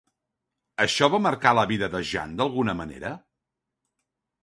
[0.85, 3.17] Això va marcar la vida de Jéanne d'alguna manera?